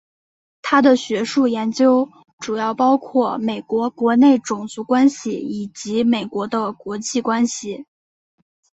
[0.63, 2.09] 他的学术研究
[2.39, 7.85] 主要包括美国国内种族关系以及美国的国际关系。